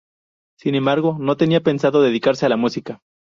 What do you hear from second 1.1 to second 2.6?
no tenía pensado dedicarse a la